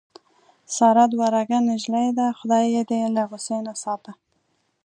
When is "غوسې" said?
3.29-3.57